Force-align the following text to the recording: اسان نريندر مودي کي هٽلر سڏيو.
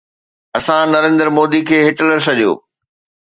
اسان 0.57 0.85
نريندر 0.95 1.27
مودي 1.35 1.61
کي 1.67 1.77
هٽلر 1.87 2.19
سڏيو. 2.27 2.51